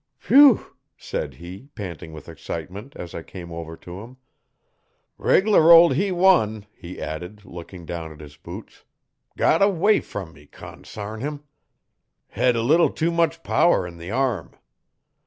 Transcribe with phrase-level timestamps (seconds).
[0.27, 0.65] 'Whew!'
[0.97, 4.17] said he, panting with excitement, as I came over to him.
[5.19, 8.83] 'Reg'lar ol' he one,' he added, looking down at his boots.
[9.37, 11.43] 'Got away from me consarn him!
[12.29, 14.55] Hed a leetle too much power in the arm.'